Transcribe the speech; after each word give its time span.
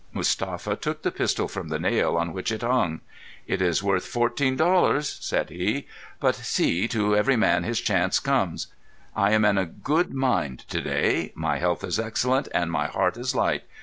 Mustapha 0.13 0.75
took 0.75 1.03
the 1.03 1.11
pistol 1.11 1.47
from 1.47 1.67
the 1.67 1.77
nail 1.77 2.17
on 2.17 2.33
which 2.33 2.51
it 2.51 2.63
hung. 2.63 3.01
"It 3.45 3.61
is 3.61 3.83
worth 3.83 4.03
fourteen 4.03 4.55
dollars," 4.55 5.19
said 5.21 5.51
he. 5.51 5.85
"But, 6.19 6.33
see, 6.35 6.87
to 6.87 7.15
every 7.15 7.35
man 7.35 7.61
his 7.65 7.79
chance 7.79 8.19
comes. 8.19 8.65
I 9.15 9.29
am 9.33 9.45
in 9.45 9.59
a 9.59 9.67
good 9.67 10.11
mind 10.11 10.67
to 10.69 10.81
day. 10.81 11.31
My 11.35 11.59
health 11.59 11.83
is 11.83 11.99
excellent 11.99 12.47
and 12.51 12.71
my 12.71 12.87
heart 12.87 13.15
is 13.15 13.35
light. 13.35 13.61